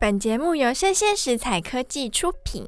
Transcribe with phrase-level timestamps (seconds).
[0.00, 2.66] 本节目由生鲜食材科技出品。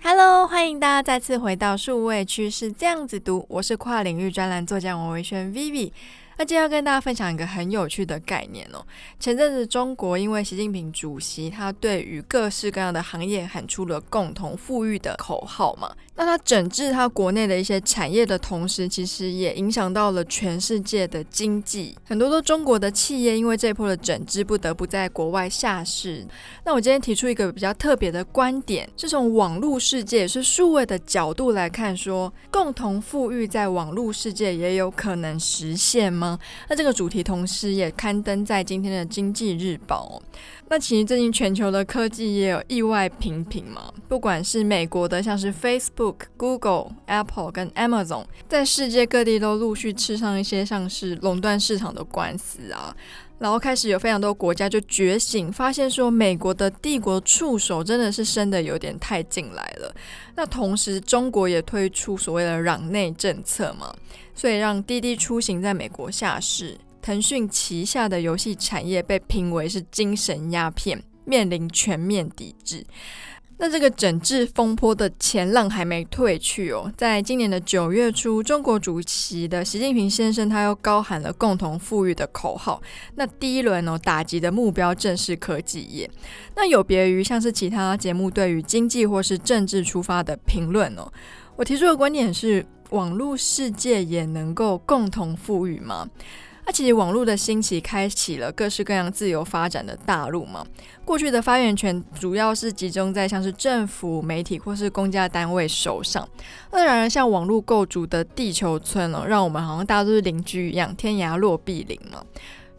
[0.00, 5.90] Hello，欢迎大家再次回到数位趋势这样子读，我是跨领域专栏作家王维轩 Vivi。
[6.38, 8.84] 那今天要跟大家分享一个很有趣的概念哦。
[9.18, 21.96] 前阵子中国因为习近平主席他对于各式各样的行业喊出了共同富裕的口号嘛，那他整治他国内的一些产业的同时，其实也影响到了全世界的经济。
[22.04, 26.26] 很多的中国的企业因为这波的整治，不得不在国外下市。
[26.64, 36.25] 那我今天提出一个比较特别的观点，是从网络世界，是数位的角度来看，说共同富裕在网络世界也有可能实现吗？
[36.68, 40.22] 那这个主题同时也刊登在今天的《经济日报》。
[40.68, 52.96] 那其实最近全球的科技也有意外频频嘛，不管是美国的像是 Facebook、Google、Apple 跟 Amazon，在世界各地都陆续吃上一些像是垄断市场的官司啊。
[53.38, 59.94] 然后开始有非常多国家就觉醒，发现说美国的帝国触手真的是伸得有点太近来了。
[60.34, 63.94] 那同时中国也推出所谓的攘内政策嘛，
[64.34, 66.78] 所以让滴滴出行在美国下市。
[67.02, 72.84] 腾讯旗下的游戏产业被评为是精神鸦片，面临全面抵制。
[73.58, 82.82] 那这个整治风波的前浪还没退去哦，在今年的九月初，中国主席的习近平先生他又高喊了共同富裕的口号。
[83.14, 86.10] 那第一轮哦，打击的目标正是科技业。
[86.54, 91.10] 那有别于像是其他节目对于经济或是政治出发的评论哦，
[91.56, 96.08] 我提出的观点是，网络世界也能够共同富裕吗？
[96.66, 100.66] 那其实网络的兴起开启了各式各样自由发展的大陆嘛。
[101.04, 106.28] 过去的发言权主要是集中在像是政府、媒体或是公家单位手上。
[106.72, 112.20] 那然而像网络构筑的地球村哦，让我们好像大家都是邻居一样，天涯若比邻嘛。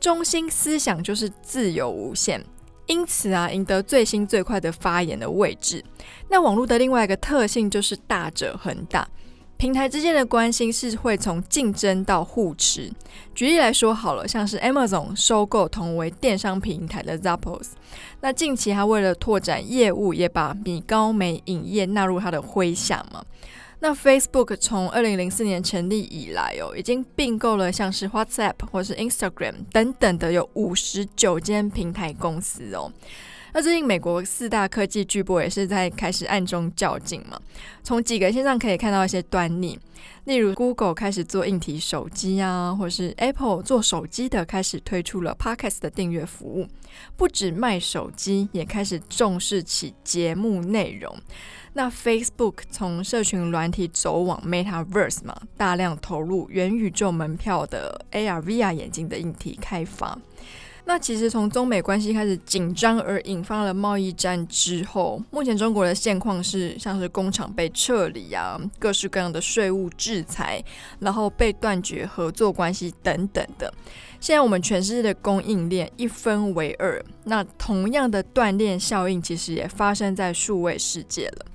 [0.00, 2.42] 中心思想就是自由无限，
[2.86, 5.84] 因此啊，赢得最新最快的发言的位置。
[6.30, 9.06] 那网络的另外一个特性就是大者恒大。
[9.64, 12.92] 平台之间的关系是会从竞争到互持。
[13.34, 17.68] 举例来说好了，像是 Amazon 收购同为电商平台的 Zappos，
[18.20, 23.24] 那近期他为了拓展业务，也把米高梅影业纳入他的麾下嘛。
[23.78, 32.92] 那 Facebook 从二零零四年成立以来哦，已经并购了像是 WhatsApp 或是 Instagram 等等的有五十九间平台公司哦。
[33.56, 37.40] 那最近美国四大科技巨擘也是在开始暗中较劲嘛，
[37.84, 39.78] 从几个现象可以看到一些端倪，
[40.24, 46.66] 例如 Google 开始做硬体手机啊，或是 Apple 做手机的开始推出了 Podcast 的订阅服务，
[47.16, 51.16] 不止卖手机，也开始重视起节目内容。
[51.74, 60.18] 那 Facebook 从社群软体走往 Metaverse 嘛，大量投入元宇宙门票的 AR、VR 眼镜的硬体开发。
[60.86, 70.62] 那其实从中美关系开始紧张而引发了贸易战之后，目前中国的现况是像是工厂被撤离啊，各式各样的税务制裁，
[71.00, 73.72] 然后被断绝合作关系等等的。
[74.20, 81.46] 现在我们全世界的供应链一分为二，那同样的断链效应其实也发生在数位世界了。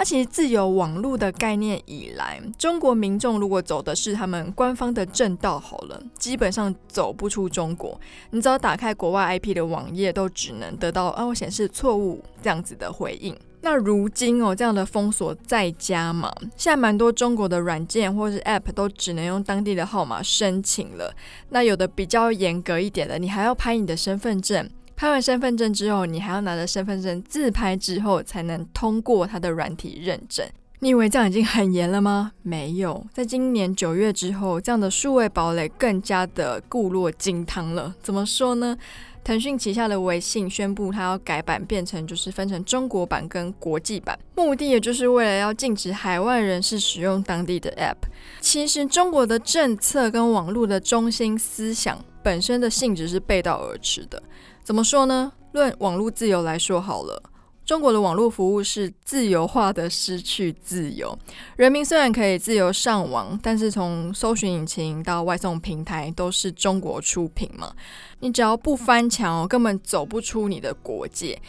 [0.00, 8.00] 那其实自有网络的概念以来，中国民众如果走的是他们官方的正道，好了，基本上走不出中国。
[8.30, 13.36] 你只要打开国外 IP 的网页，都只能得到啊，我显示错误这样子的回应。
[13.60, 21.14] 那如今哦，这样的封锁再加嘛，现在蛮多中国的软件或是 App 都只能用当地的号码申请了。
[21.50, 24.66] 那有的比较严格一点的，你还要拍你的身份证。
[25.00, 30.46] 拍完身份证之后，你还要拿着身份证自拍之后，才能通过它的软体认证。
[30.80, 32.32] 你以为这样已经很严了吗？
[32.42, 37.94] 没有，在今年九月之后，这样的数位堡垒更加的固若金汤了。
[38.02, 38.76] 怎么说呢？
[39.24, 48.06] 腾讯旗下的微信宣布，它要改版，变成就是分成中国版跟国际版，目的也就是为了要禁止海外人士使用当地的 App。
[48.42, 54.22] 其实，中国的政策跟网络的中心思想本身的性质是背道而驰的。
[54.62, 55.32] 怎么说呢？
[55.52, 57.22] 论网络自由来说好了，
[57.64, 61.18] 中国的网络服务是自由化的失去自由。
[61.56, 67.72] 人民虽然可以自由上网，但是从搜寻引擎到外送平台都是中国出品嘛。
[68.20, 71.40] 你只要不翻墙，根本走不出你的国界。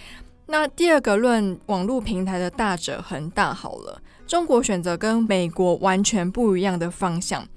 [0.48, 7.48] 那第二个论网络平台的大者恒大好了，中国选择跟美国完全不一样的方向。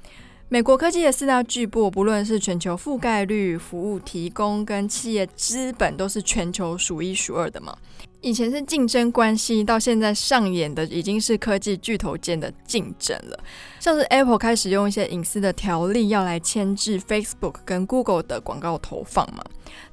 [0.51, 7.77] 美国科技的四大巨擘，不论是全球覆盖率、服务提供跟企业资本，都是全球数一数二的嘛。
[8.21, 13.39] 以前是竞争关系，到现在上演的已经是科技巨头间的竞争了。
[13.81, 19.45] 像是 Apple 开始用一些隐私的条例要来牵制 Facebook 跟 Google 的广告投放嘛。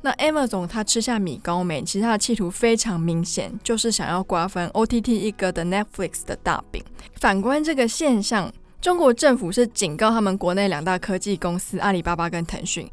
[0.02, 6.84] 那 Amazon 他吃下米高梅，其实他的企图非常明显，就是想要瓜分 OTT 一哥的 Netflix 的大饼。
[7.20, 8.52] 反观这个现象，
[8.82, 12.90] 中国政府是警告他们国内两大科技公司阿里巴巴跟腾讯，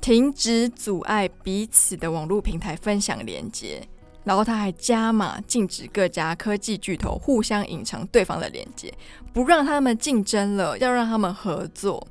[0.00, 3.82] 停止阻碍彼此的网络平台分享连接。
[4.22, 8.94] 然后他还加码禁止各家科技巨头互相隐藏对方的连接，
[9.32, 12.06] 不让他们竞争了，要让他们合作。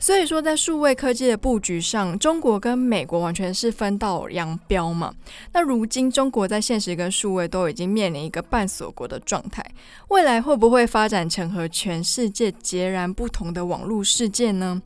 [0.00, 5.14] 所以说，在数位科技的布局上，中国跟美国完全是分道扬镳嘛。
[5.52, 9.62] 那如今中国在现实跟数位都已经面临一个半锁国的状态，
[10.08, 14.80] 未来会不会发展成和全世界截然不同的网络世界呢？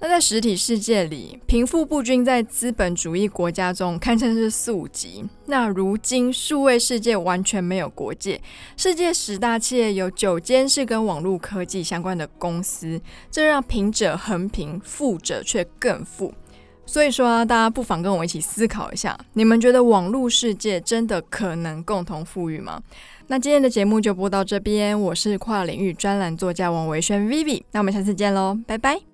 [0.00, 5.24] 那在实体世界里，贫富不均在资本主义国家中堪称是宿疾。
[5.46, 8.40] 那如今数位世界完全没有国界，
[8.76, 13.00] 世界十大企业有九间是跟网络科技相关的公司，
[13.30, 16.32] 这让贫者很贫，富者却更富。
[16.86, 22.80] 所以说啊，大家不妨跟我一起思考一下，你们觉得网络世界真的可能共同富裕吗？
[23.26, 29.13] 那今天的节目就播到这边，我是跨领域专栏作家王维轩 Vivi，那我们下次见喽，拜拜。